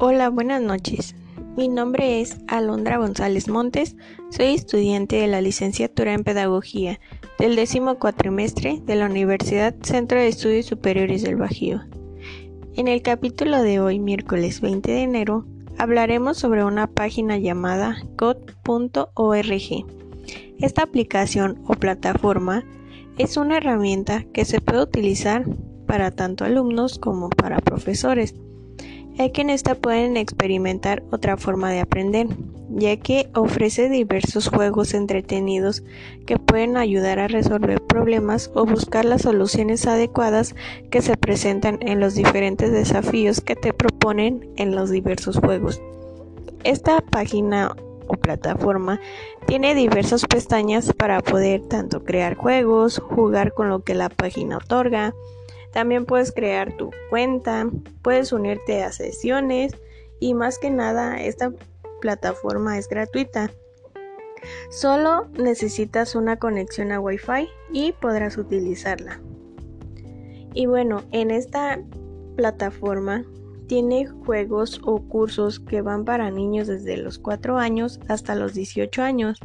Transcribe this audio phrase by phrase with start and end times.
[0.00, 1.16] Hola, buenas noches.
[1.56, 3.96] Mi nombre es Alondra González Montes.
[4.30, 7.00] Soy estudiante de la licenciatura en Pedagogía
[7.36, 11.80] del décimo cuatrimestre de la Universidad Centro de Estudios Superiores del Bajío.
[12.76, 15.46] En el capítulo de hoy, miércoles 20 de enero,
[15.78, 19.84] hablaremos sobre una página llamada code.org.
[20.60, 22.62] Esta aplicación o plataforma
[23.16, 25.44] es una herramienta que se puede utilizar
[25.88, 28.36] para tanto alumnos como para profesores,
[29.18, 32.28] ya que en esta pueden experimentar otra forma de aprender,
[32.70, 35.82] ya que ofrece diversos juegos entretenidos
[36.24, 40.54] que pueden ayudar a resolver problemas o buscar las soluciones adecuadas
[40.90, 45.82] que se presentan en los diferentes desafíos que te proponen en los diversos juegos.
[46.62, 47.74] Esta página
[48.06, 49.00] o plataforma
[49.46, 55.12] tiene diversas pestañas para poder tanto crear juegos, jugar con lo que la página otorga,
[55.72, 57.68] también puedes crear tu cuenta,
[58.02, 59.72] puedes unirte a sesiones
[60.20, 61.52] y más que nada esta
[62.00, 63.50] plataforma es gratuita.
[64.70, 69.20] Solo necesitas una conexión a Wi-Fi y podrás utilizarla.
[70.54, 71.80] Y bueno, en esta
[72.36, 73.24] plataforma
[73.66, 79.02] tiene juegos o cursos que van para niños desde los 4 años hasta los 18
[79.02, 79.38] años.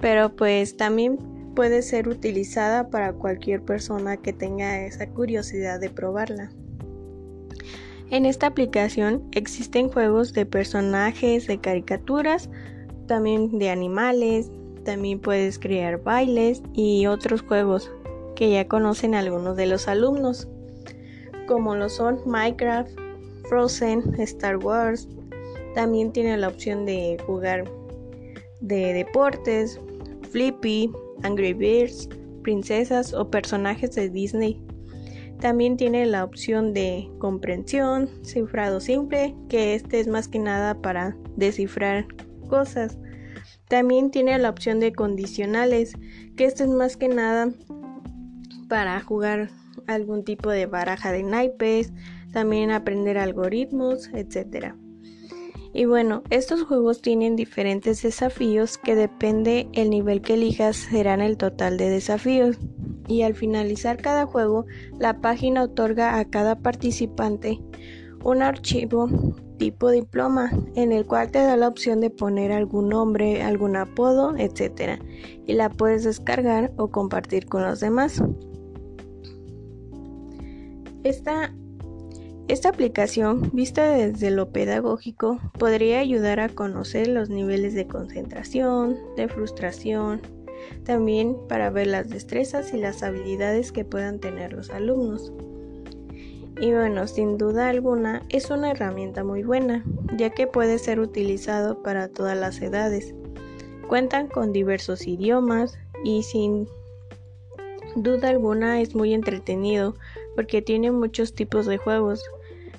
[0.00, 1.18] Pero pues también
[1.56, 6.50] puede ser utilizada para cualquier persona que tenga esa curiosidad de probarla.
[8.10, 12.48] En esta aplicación existen juegos de personajes, de caricaturas,
[13.08, 14.48] también de animales,
[14.84, 17.90] también puedes crear bailes y otros juegos
[18.36, 20.46] que ya conocen algunos de los alumnos,
[21.48, 22.90] como lo son Minecraft,
[23.48, 25.08] Frozen, Star Wars.
[25.74, 27.64] También tiene la opción de jugar
[28.60, 29.80] de deportes,
[30.26, 30.90] Flippy,
[31.22, 32.08] Angry Birds,
[32.42, 34.60] princesas o personajes de Disney.
[35.40, 41.16] También tiene la opción de comprensión, cifrado simple, que este es más que nada para
[41.36, 42.06] descifrar
[42.48, 42.98] cosas.
[43.68, 45.94] También tiene la opción de condicionales,
[46.36, 47.50] que este es más que nada
[48.68, 49.50] para jugar
[49.86, 51.92] algún tipo de baraja de naipes,
[52.32, 54.74] también aprender algoritmos, etc.
[55.76, 61.36] Y bueno, estos juegos tienen diferentes desafíos que depende el nivel que elijas serán el
[61.36, 62.56] total de desafíos.
[63.08, 64.64] Y al finalizar cada juego,
[64.98, 67.60] la página otorga a cada participante
[68.24, 69.10] un archivo
[69.58, 74.34] tipo diploma en el cual te da la opción de poner algún nombre, algún apodo,
[74.34, 74.98] etc.
[75.46, 78.22] Y la puedes descargar o compartir con los demás.
[81.04, 81.54] Esta
[82.48, 89.26] esta aplicación, vista desde lo pedagógico, podría ayudar a conocer los niveles de concentración, de
[89.28, 90.20] frustración,
[90.84, 95.32] también para ver las destrezas y las habilidades que puedan tener los alumnos.
[96.60, 99.84] Y bueno, sin duda alguna es una herramienta muy buena,
[100.16, 103.12] ya que puede ser utilizado para todas las edades.
[103.88, 106.68] Cuentan con diversos idiomas y sin
[107.96, 109.96] duda alguna es muy entretenido
[110.36, 112.22] porque tiene muchos tipos de juegos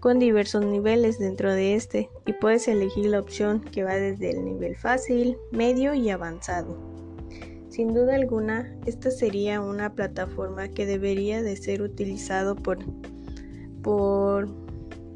[0.00, 4.44] con diversos niveles dentro de este y puedes elegir la opción que va desde el
[4.44, 6.76] nivel fácil, medio y avanzado.
[7.70, 12.78] Sin duda alguna, esta sería una plataforma que debería de ser utilizado por,
[13.82, 14.48] por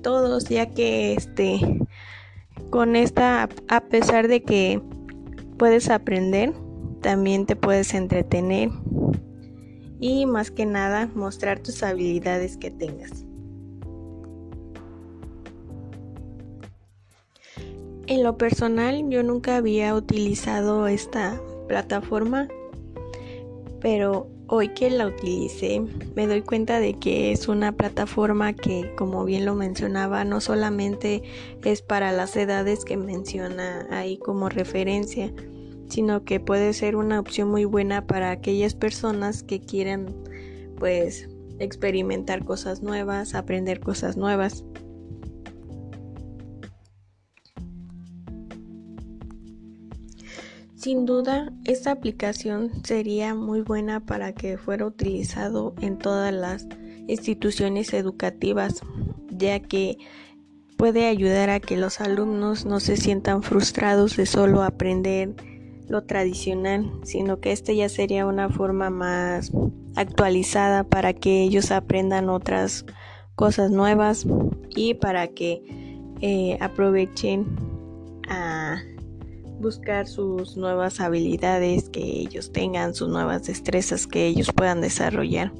[0.01, 1.61] todos, ya que este
[2.71, 4.81] con esta a pesar de que
[5.59, 6.53] puedes aprender,
[7.03, 8.71] también te puedes entretener
[10.01, 13.25] y más que nada mostrar tus habilidades que tengas.
[18.07, 21.39] En lo personal yo nunca había utilizado esta
[21.69, 22.49] plataforma,
[23.81, 25.83] pero hoy que la utilicé
[26.17, 31.23] me doy cuenta de que es una plataforma que, como bien lo mencionaba, no solamente
[31.63, 35.31] es para las edades que menciona ahí como referencia,
[35.89, 40.15] sino que puede ser una opción muy buena para aquellas personas que quieran
[40.79, 44.65] pues experimentar cosas nuevas, aprender cosas nuevas.
[50.77, 56.69] Sin duda, esta aplicación sería muy buena para que fuera utilizado en todas las
[57.09, 58.81] instituciones educativas,
[59.29, 59.99] ya que
[60.77, 65.35] puede ayudar a que los alumnos no se sientan frustrados de solo aprender
[65.89, 69.53] lo tradicional, sino que este ya sería una forma más
[69.97, 72.85] actualizada para que ellos aprendan otras
[73.35, 74.27] cosas nuevas
[74.75, 75.63] y para que
[76.21, 77.47] eh, aprovechen
[78.29, 78.81] a
[79.61, 85.53] buscar sus nuevas habilidades que ellos tengan, sus nuevas destrezas que ellos puedan desarrollar.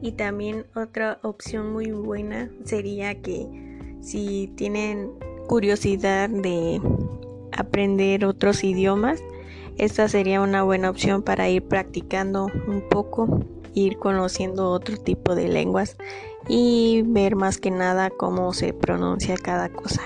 [0.00, 3.46] Y también otra opción muy buena sería que
[4.00, 5.12] Si tienen
[5.46, 6.80] curiosidad de
[7.56, 9.22] aprender otros idiomas,
[9.78, 13.40] esta sería una buena opción para ir practicando un poco,
[13.74, 15.96] ir conociendo otro tipo de lenguas
[16.48, 20.02] y ver más que nada cómo se pronuncia cada cosa.